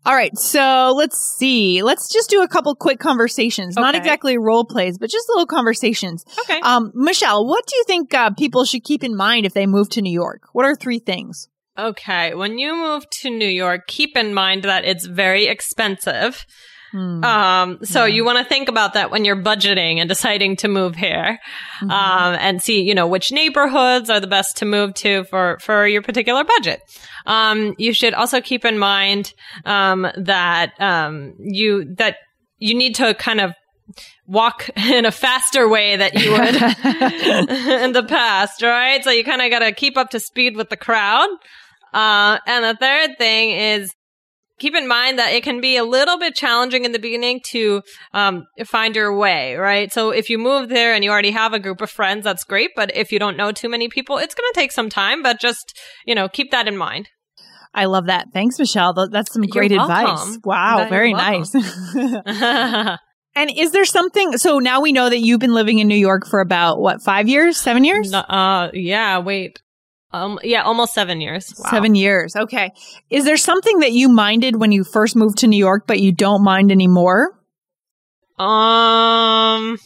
All 0.05 0.13
right. 0.13 0.37
So 0.37 0.93
let's 0.95 1.17
see. 1.17 1.81
Let's 1.83 2.11
just 2.11 2.29
do 2.29 2.41
a 2.41 2.47
couple 2.47 2.75
quick 2.75 2.99
conversations. 2.99 3.75
Not 3.75 3.95
exactly 3.95 4.37
role 4.37 4.65
plays, 4.65 4.97
but 4.97 5.09
just 5.09 5.29
little 5.29 5.45
conversations. 5.45 6.25
Okay. 6.41 6.59
Um, 6.59 6.91
Michelle, 6.93 7.45
what 7.45 7.65
do 7.65 7.75
you 7.75 7.83
think 7.87 8.13
uh, 8.13 8.31
people 8.31 8.65
should 8.65 8.83
keep 8.83 9.03
in 9.03 9.15
mind 9.15 9.45
if 9.45 9.53
they 9.53 9.65
move 9.65 9.89
to 9.89 10.01
New 10.01 10.11
York? 10.11 10.49
What 10.51 10.65
are 10.65 10.75
three 10.75 10.99
things? 10.99 11.47
Okay. 11.77 12.33
When 12.33 12.57
you 12.57 12.75
move 12.75 13.09
to 13.21 13.29
New 13.29 13.47
York, 13.47 13.87
keep 13.87 14.17
in 14.17 14.33
mind 14.33 14.63
that 14.63 14.85
it's 14.85 15.05
very 15.05 15.45
expensive. 15.45 16.45
Hmm. 16.95 17.23
Um, 17.25 17.79
so 17.83 18.05
Yeah. 18.05 18.15
you 18.15 18.23
want 18.23 18.37
to 18.37 18.45
think 18.45 18.69
about 18.69 18.93
that 18.93 19.11
when 19.11 19.25
you're 19.25 19.35
budgeting 19.35 19.97
and 19.99 20.07
deciding 20.07 20.55
to 20.57 20.69
move 20.69 20.95
here. 20.95 21.39
Mhm. 21.81 21.91
Um, 21.91 22.37
and 22.39 22.63
see, 22.63 22.83
you 22.83 22.95
know, 22.95 23.05
which 23.05 23.33
neighborhoods 23.33 24.09
are 24.09 24.21
the 24.21 24.27
best 24.27 24.55
to 24.57 24.65
move 24.65 24.93
to 24.95 25.25
for, 25.25 25.57
for 25.61 25.85
your 25.85 26.01
particular 26.01 26.45
budget. 26.45 26.79
Um, 27.25 27.75
you 27.77 27.91
should 27.91 28.13
also 28.13 28.39
keep 28.39 28.63
in 28.63 28.79
mind, 28.79 29.33
um, 29.65 30.07
that, 30.15 30.71
um, 30.79 31.33
you, 31.39 31.93
that 31.97 32.15
you 32.59 32.73
need 32.75 32.95
to 32.95 33.13
kind 33.15 33.41
of 33.41 33.53
walk 34.25 34.69
in 34.77 35.05
a 35.05 35.11
faster 35.11 35.67
way 35.67 35.97
that 35.97 36.13
you 36.13 36.31
would 36.31 36.55
in 37.83 37.91
the 37.91 38.03
past, 38.07 38.61
right? 38.61 39.03
So 39.03 39.11
you 39.11 39.25
kind 39.25 39.41
of 39.41 39.51
got 39.51 39.59
to 39.59 39.73
keep 39.73 39.97
up 39.97 40.11
to 40.11 40.19
speed 40.21 40.55
with 40.55 40.69
the 40.69 40.77
crowd. 40.77 41.27
Uh, 41.93 42.37
and 42.47 42.63
the 42.63 42.77
third 42.79 43.17
thing 43.17 43.51
is 43.51 43.93
keep 44.59 44.75
in 44.75 44.87
mind 44.87 45.19
that 45.19 45.33
it 45.33 45.43
can 45.43 45.61
be 45.61 45.77
a 45.77 45.83
little 45.83 46.17
bit 46.17 46.35
challenging 46.35 46.85
in 46.85 46.91
the 46.91 46.99
beginning 46.99 47.41
to 47.51 47.81
um, 48.13 48.45
find 48.65 48.95
your 48.95 49.15
way, 49.17 49.55
right? 49.55 49.91
So 49.91 50.11
if 50.11 50.29
you 50.29 50.37
move 50.37 50.69
there 50.69 50.93
and 50.93 51.03
you 51.03 51.11
already 51.11 51.31
have 51.31 51.53
a 51.53 51.59
group 51.59 51.81
of 51.81 51.89
friends, 51.89 52.23
that's 52.23 52.43
great. 52.43 52.71
But 52.75 52.95
if 52.95 53.11
you 53.11 53.19
don't 53.19 53.37
know 53.37 53.51
too 53.51 53.69
many 53.69 53.89
people, 53.89 54.17
it's 54.17 54.35
going 54.35 54.49
to 54.53 54.59
take 54.59 54.71
some 54.71 54.89
time. 54.89 55.23
But 55.23 55.39
just 55.39 55.77
you 56.05 56.15
know, 56.15 56.27
keep 56.27 56.51
that 56.51 56.67
in 56.67 56.77
mind. 56.77 57.09
I 57.75 57.85
love 57.85 58.05
that. 58.05 58.29
Thanks, 58.33 58.57
Michelle. 58.57 58.93
That's 58.93 59.33
some 59.33 59.43
great 59.43 59.73
advice. 59.73 60.39
Wow, 60.45 60.79
You're 60.79 60.89
very 60.89 61.13
nice. 61.13 61.53
and 63.35 63.51
is 63.55 63.71
there 63.71 63.83
something? 63.83 64.37
So 64.37 64.59
now 64.59 64.79
we 64.81 64.93
know 64.93 65.09
that 65.09 65.19
you've 65.19 65.41
been 65.41 65.53
living 65.53 65.79
in 65.79 65.87
New 65.87 65.97
York 65.97 66.25
for 66.25 66.39
about 66.39 66.79
what, 66.79 67.01
five 67.01 67.27
years, 67.27 67.57
seven 67.57 67.83
years? 67.83 68.13
Uh, 68.13 68.69
yeah. 68.73 69.19
Wait. 69.19 69.61
Um, 70.11 70.39
yeah, 70.43 70.61
almost 70.63 70.93
seven 70.93 71.19
years. 71.19 71.53
Wow. 71.59 71.69
Seven 71.71 71.95
years. 71.95 72.35
Okay. 72.35 72.71
Is 73.09 73.25
there 73.25 73.37
something 73.37 73.79
that 73.79 73.91
you 73.91 74.07
minded 74.07 74.55
when 74.59 74.71
you 74.71 74.83
first 74.83 75.15
moved 75.15 75.39
to 75.39 75.47
New 75.47 75.57
York, 75.57 75.83
but 75.87 75.99
you 75.99 76.11
don't 76.13 76.43
mind 76.43 76.71
anymore? 76.71 77.31
Um. 78.39 79.77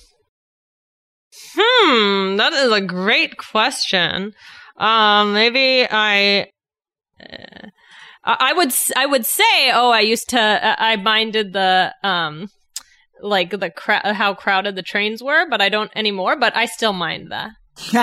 Hmm. 1.56 2.36
That 2.38 2.54
is 2.54 2.72
a 2.72 2.82
great 2.82 3.38
question. 3.38 4.34
Um. 4.78 5.34
Maybe 5.34 5.88
I. 5.90 6.48
Uh, 7.20 7.68
I 8.24 8.54
would. 8.54 8.68
s- 8.70 8.92
I 8.96 9.06
would 9.06 9.26
say. 9.26 9.72
Oh, 9.72 9.90
I 9.92 10.02
used 10.02 10.30
to. 10.30 10.40
uh, 10.40 10.76
I 10.78 10.96
minded 10.98 11.54
the. 11.54 11.94
Um. 12.04 12.50
Like 13.22 13.50
the 13.52 13.70
cra- 13.70 14.14
how 14.14 14.34
crowded 14.34 14.76
the 14.76 14.82
trains 14.82 15.22
were, 15.22 15.46
but 15.50 15.62
I 15.62 15.68
don't 15.70 15.92
anymore. 15.96 16.38
But 16.40 16.56
I 16.56 16.66
still 16.66 16.94
mind 16.94 17.32
that. 17.32 17.52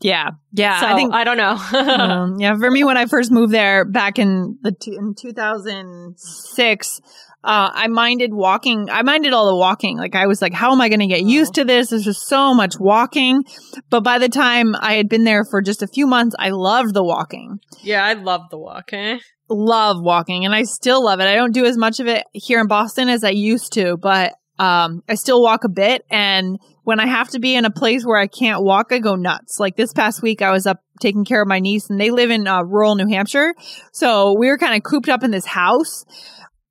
yeah. 0.00 0.30
Yeah. 0.52 0.80
so 0.80 0.86
I 0.86 0.94
think 0.94 1.12
I 1.14 1.24
don't 1.24 1.36
know. 1.36 1.56
um, 1.78 2.36
yeah, 2.38 2.56
for 2.56 2.70
me, 2.70 2.84
when 2.84 2.96
I 2.96 3.06
first 3.06 3.30
moved 3.30 3.52
there 3.52 3.84
back 3.84 4.18
in 4.18 4.58
the 4.62 4.72
two, 4.72 4.92
in 4.92 5.14
2006, 5.14 7.00
uh, 7.44 7.70
I 7.72 7.86
minded 7.86 8.34
walking. 8.34 8.88
I 8.90 9.02
minded 9.02 9.32
all 9.32 9.46
the 9.46 9.56
walking. 9.56 9.96
Like 9.96 10.14
I 10.14 10.26
was 10.26 10.42
like, 10.42 10.52
how 10.52 10.72
am 10.72 10.80
I 10.80 10.88
going 10.88 11.00
to 11.00 11.06
get 11.06 11.22
used 11.22 11.54
to 11.54 11.64
this? 11.64 11.90
There's 11.90 12.04
just 12.04 12.26
so 12.26 12.52
much 12.52 12.74
walking. 12.80 13.44
But 13.90 14.02
by 14.02 14.18
the 14.18 14.28
time 14.28 14.74
I 14.74 14.94
had 14.94 15.08
been 15.08 15.24
there 15.24 15.44
for 15.48 15.62
just 15.62 15.82
a 15.82 15.86
few 15.86 16.06
months, 16.06 16.34
I 16.38 16.50
loved 16.50 16.94
the 16.94 17.04
walking. 17.04 17.60
yeah, 17.82 18.04
I 18.04 18.14
love 18.14 18.42
the 18.50 18.58
walk. 18.58 18.92
Eh? 18.92 19.18
Love 19.48 19.96
walking, 20.00 20.44
and 20.44 20.54
I 20.54 20.64
still 20.64 21.02
love 21.02 21.20
it. 21.20 21.26
I 21.26 21.34
don't 21.34 21.54
do 21.54 21.64
as 21.64 21.78
much 21.78 22.00
of 22.00 22.06
it 22.06 22.24
here 22.32 22.60
in 22.60 22.66
Boston 22.66 23.08
as 23.08 23.24
I 23.24 23.30
used 23.30 23.72
to, 23.74 23.96
but 23.96 24.34
um, 24.58 25.02
I 25.08 25.14
still 25.14 25.42
walk 25.42 25.64
a 25.64 25.70
bit. 25.70 26.04
And 26.10 26.58
when 26.88 27.00
I 27.00 27.06
have 27.06 27.28
to 27.32 27.38
be 27.38 27.54
in 27.54 27.66
a 27.66 27.70
place 27.70 28.06
where 28.06 28.16
I 28.16 28.26
can't 28.26 28.62
walk, 28.62 28.92
I 28.92 28.98
go 28.98 29.14
nuts. 29.14 29.60
Like 29.60 29.76
this 29.76 29.92
past 29.92 30.22
week, 30.22 30.40
I 30.40 30.50
was 30.50 30.66
up 30.66 30.82
taking 31.02 31.26
care 31.26 31.42
of 31.42 31.46
my 31.46 31.58
niece, 31.58 31.90
and 31.90 32.00
they 32.00 32.10
live 32.10 32.30
in 32.30 32.46
uh, 32.46 32.62
rural 32.62 32.94
New 32.94 33.06
Hampshire. 33.06 33.54
So 33.92 34.32
we 34.38 34.48
were 34.48 34.56
kind 34.56 34.74
of 34.74 34.82
cooped 34.84 35.10
up 35.10 35.22
in 35.22 35.30
this 35.30 35.44
house 35.44 36.06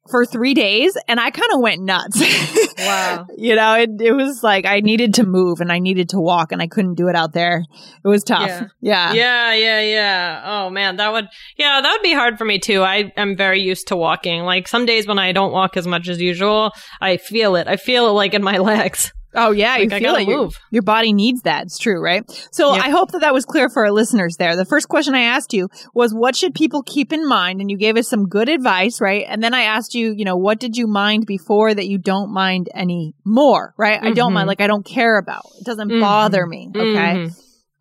for 0.09 0.25
three 0.25 0.55
days, 0.55 0.97
and 1.07 1.19
I 1.19 1.29
kind 1.29 1.51
of 1.53 1.61
went 1.61 1.83
nuts. 1.83 2.19
Wow. 2.77 3.25
you 3.35 3.55
know, 3.55 3.73
it, 3.73 3.89
it 3.99 4.11
was 4.11 4.43
like 4.43 4.67
I 4.67 4.81
needed 4.81 5.15
to 5.15 5.25
move 5.25 5.61
and 5.61 5.71
I 5.71 5.79
needed 5.79 6.09
to 6.09 6.19
walk, 6.19 6.51
and 6.51 6.61
I 6.61 6.67
couldn't 6.67 6.93
do 6.93 7.07
it 7.07 7.15
out 7.15 7.33
there. 7.33 7.63
It 8.03 8.07
was 8.07 8.23
tough. 8.23 8.47
Yeah. 8.47 8.67
Yeah. 8.81 9.13
Yeah, 9.13 9.53
yeah, 9.53 9.81
yeah. 9.81 10.43
Oh 10.45 10.69
man, 10.69 10.97
that 10.97 11.11
would 11.11 11.27
yeah, 11.57 11.81
that 11.81 11.91
would 11.91 12.03
be 12.03 12.13
hard 12.13 12.37
for 12.37 12.45
me 12.45 12.59
too. 12.59 12.83
I 12.83 13.11
am 13.17 13.35
very 13.35 13.61
used 13.61 13.87
to 13.87 13.95
walking. 13.95 14.43
Like 14.43 14.67
some 14.67 14.85
days 14.85 15.07
when 15.07 15.17
I 15.17 15.31
don't 15.31 15.51
walk 15.51 15.75
as 15.75 15.87
much 15.87 16.07
as 16.07 16.21
usual, 16.21 16.71
I 17.01 17.17
feel 17.17 17.55
it. 17.55 17.67
I 17.67 17.77
feel 17.77 18.07
it 18.09 18.11
like 18.11 18.35
in 18.35 18.43
my 18.43 18.57
legs. 18.59 19.11
Oh 19.39 19.51
yeah, 19.51 19.75
Like, 19.75 19.91
you 19.91 19.95
I 19.95 19.99
feel 19.99 20.15
it. 20.15 20.27
Your- 20.27 20.37
move. 20.45 20.59
Your, 20.71 20.81
body 20.81 21.13
needs 21.13 21.43
that. 21.43 21.63
It's 21.63 21.77
true, 21.77 22.03
right? 22.03 22.23
So 22.51 22.73
Yep. 22.73 22.83
I 22.85 22.89
hope 22.89 23.11
that 23.11 23.21
that 23.21 23.33
was 23.33 23.45
clear 23.45 23.69
for 23.69 23.85
our 23.85 23.91
listeners 23.91 24.37
there. 24.37 24.55
The 24.55 24.65
first 24.65 24.89
question 24.89 25.13
I 25.15 25.21
asked 25.21 25.53
you 25.53 25.69
was, 25.93 26.11
what 26.13 26.35
should 26.35 26.55
people 26.55 26.81
keep 26.81 27.13
in 27.13 27.27
mind? 27.27 27.61
And 27.61 27.69
you 27.69 27.77
gave 27.77 27.97
us 27.97 28.07
some 28.09 28.27
good 28.27 28.49
advice, 28.49 28.99
right? 28.99 29.25
And 29.29 29.43
then 29.43 29.53
I 29.53 29.61
asked 29.61 29.93
you, 29.93 30.13
you 30.17 30.25
know, 30.25 30.35
what 30.37 30.59
did 30.59 30.75
you 30.75 30.87
mind 30.87 31.25
before 31.27 31.73
that 31.73 31.87
you 31.87 31.97
don't 31.99 32.33
mind 32.33 32.67
anymore, 32.73 33.73
right? 33.77 33.99
I 34.01 34.11
don't 34.11 34.31
Mhm. 34.31 34.35
mind, 34.35 34.47
like 34.47 34.61
I 34.61 34.67
don't 34.67 34.85
care 34.85 35.17
about. 35.19 35.45
It 35.59 35.65
doesn't 35.65 35.89
Mhm. 35.89 36.01
bother 36.01 36.45
me. 36.47 36.69
Okay. 36.75 36.85
Mhm. 36.85 37.31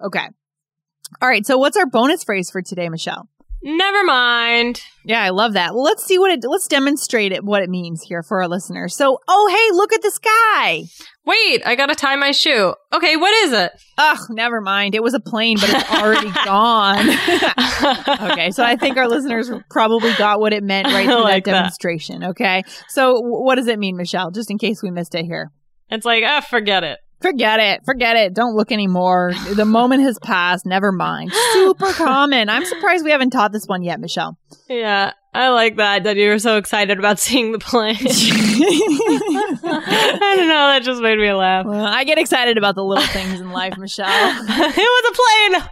Okay. 0.04 0.26
All 1.22 1.28
right. 1.28 1.46
So 1.46 1.56
what's 1.56 1.76
our 1.78 1.86
bonus 1.86 2.22
phrase 2.24 2.50
for 2.50 2.60
today, 2.60 2.88
Michelle? 2.90 3.28
Never 3.62 4.04
mind. 4.04 4.80
Yeah, 5.04 5.22
I 5.22 5.30
love 5.30 5.54
that. 5.54 5.74
Well, 5.74 5.82
let's 5.82 6.04
see 6.04 6.18
what 6.18 6.30
it, 6.30 6.44
let's 6.46 6.68
demonstrate 6.68 7.32
it, 7.32 7.42
what 7.42 7.62
it 7.62 7.70
means 7.70 8.02
here 8.02 8.22
for 8.22 8.42
our 8.42 8.48
listeners. 8.48 8.94
So, 8.94 9.18
oh, 9.26 9.48
hey, 9.48 9.74
look 9.74 9.92
at 9.92 10.02
the 10.02 10.10
sky. 10.10 10.84
Wait, 11.26 11.62
I 11.66 11.74
gotta 11.74 11.94
tie 11.96 12.14
my 12.16 12.30
shoe. 12.30 12.72
Okay, 12.92 13.16
what 13.16 13.32
is 13.44 13.52
it? 13.52 13.72
Ugh, 13.98 14.18
never 14.30 14.60
mind. 14.60 14.94
It 14.94 15.02
was 15.02 15.12
a 15.12 15.18
plane, 15.20 15.56
but 15.60 15.68
it's 15.70 15.90
already 15.90 16.30
gone. 16.44 17.08
okay, 18.30 18.50
so 18.52 18.62
I 18.62 18.76
think 18.78 18.96
our 18.96 19.08
listeners 19.08 19.50
probably 19.68 20.12
got 20.14 20.38
what 20.38 20.52
it 20.52 20.62
meant 20.62 20.86
right 20.86 21.04
through 21.06 21.22
like 21.22 21.44
that 21.44 21.50
that. 21.50 21.58
demonstration. 21.58 22.24
Okay, 22.24 22.62
so 22.88 23.20
what 23.20 23.56
does 23.56 23.66
it 23.66 23.78
mean, 23.78 23.96
Michelle? 23.96 24.30
Just 24.30 24.50
in 24.50 24.58
case 24.58 24.82
we 24.82 24.90
missed 24.92 25.14
it 25.16 25.24
here. 25.24 25.50
It's 25.90 26.06
like, 26.06 26.22
ah, 26.24 26.40
forget 26.40 26.84
it. 26.84 26.98
Forget 27.20 27.60
it. 27.60 27.80
Forget 27.86 28.16
it. 28.16 28.34
Don't 28.34 28.54
look 28.54 28.70
anymore. 28.70 29.32
The 29.54 29.64
moment 29.64 30.02
has 30.02 30.18
passed. 30.22 30.66
Never 30.66 30.92
mind. 30.92 31.32
Super 31.52 31.92
common. 31.94 32.48
I'm 32.50 32.64
surprised 32.66 33.04
we 33.04 33.10
haven't 33.10 33.30
taught 33.30 33.52
this 33.52 33.64
one 33.66 33.82
yet, 33.82 33.98
Michelle. 34.00 34.36
Yeah. 34.68 35.12
I 35.36 35.50
like 35.50 35.76
that, 35.76 36.04
that 36.04 36.16
you 36.16 36.30
were 36.30 36.38
so 36.38 36.56
excited 36.56 36.98
about 36.98 37.18
seeing 37.18 37.52
the 37.52 37.58
plane. 37.58 37.96
I 38.00 38.06
don't 40.36 40.48
know, 40.48 40.68
that 40.68 40.80
just 40.82 41.02
made 41.02 41.18
me 41.18 41.30
laugh. 41.30 41.66
Well, 41.66 41.84
I 41.84 42.04
get 42.04 42.16
excited 42.16 42.56
about 42.56 42.74
the 42.74 42.82
little 42.82 43.06
things 43.08 43.38
in 43.38 43.50
life, 43.50 43.76
Michelle. 43.76 44.08
it 44.08 44.78
was 44.78 45.10
a 45.10 45.14
plane. 45.14 45.62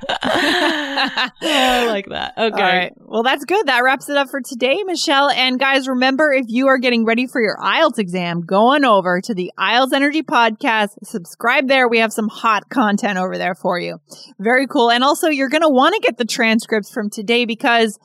I 1.41 1.87
like 1.87 2.05
that. 2.11 2.35
Okay. 2.37 2.63
All 2.63 2.69
right. 2.69 2.93
Well, 2.99 3.23
that's 3.23 3.47
good. 3.47 3.67
That 3.67 3.83
wraps 3.83 4.11
it 4.11 4.19
up 4.19 4.29
for 4.29 4.43
today, 4.43 4.83
Michelle. 4.85 5.31
And 5.31 5.59
guys, 5.59 5.89
remember 5.89 6.31
if 6.31 6.45
you 6.49 6.67
are 6.67 6.77
getting 6.77 7.07
ready 7.07 7.27
for 7.27 7.41
your 7.41 7.57
IELTS 7.57 7.99
exam, 7.99 8.43
go 8.43 8.75
on 8.75 8.85
over 8.85 9.23
to 9.23 9.33
the 9.33 9.51
IELTS 9.59 9.95
Energy 9.95 10.23
Podcast. 10.23 10.91
Subscribe 11.05 11.69
there. 11.69 11.89
We 11.89 12.01
have 12.01 12.13
some 12.13 12.29
hot 12.29 12.69
content 12.69 13.17
over 13.17 13.39
there 13.39 13.55
for 13.55 13.79
you. 13.79 13.99
Very 14.39 14.67
cool. 14.67 14.91
And 14.91 15.03
also, 15.03 15.29
you're 15.29 15.49
going 15.49 15.63
to 15.63 15.71
want 15.71 15.95
to 15.95 16.01
get 16.01 16.19
the 16.19 16.27
transcripts 16.27 16.93
from 16.93 17.09
today 17.09 17.47
because 17.47 17.99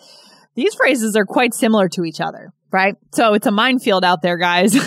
these 0.60 0.76
phrases 0.76 1.16
are 1.16 1.26
quite 1.26 1.54
similar 1.54 1.90
to 1.90 2.04
each 2.04 2.22
other 2.22 2.54
right? 2.72 2.96
So 3.12 3.34
it's 3.34 3.48
a 3.48 3.52
minefield 3.52 4.04
out 4.06 4.22
there, 4.22 4.38
guys. 4.38 4.74
Go 4.74 4.82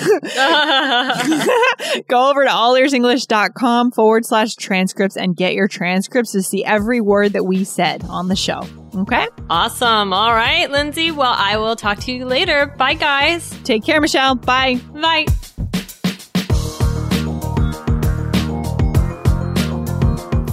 over 2.31 2.45
to 2.45 2.51
allearsenglish.com 2.51 3.93
forward 3.93 4.25
slash 4.25 4.55
transcripts 4.55 5.17
and 5.17 5.37
get 5.37 5.55
your 5.55 5.69
transcripts 5.69 6.33
to 6.33 6.43
see 6.43 6.65
every 6.65 7.01
word 7.01 7.35
that 7.35 7.45
we 7.45 7.65
said 7.65 8.05
on 8.05 8.29
the 8.29 8.37
show. 8.37 8.61
Okay? 8.95 9.27
Awesome. 9.51 10.13
All 10.13 10.35
right, 10.35 10.71
Lindsay. 10.71 11.11
Well, 11.11 11.35
I 11.37 11.57
will 11.57 11.77
talk 11.77 11.99
to 12.01 12.13
you 12.13 12.27
later. 12.27 12.67
Bye, 12.67 12.95
guys. 12.95 13.51
Take 13.65 13.85
care, 13.85 14.01
Michelle. 14.01 14.37
Bye. 14.37 14.81
Bye. 14.93 15.27